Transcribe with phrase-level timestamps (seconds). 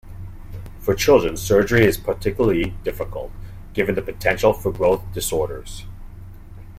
[0.79, 3.31] For children surgery is particularly difficult,
[3.73, 5.85] given the potential for growth disorders.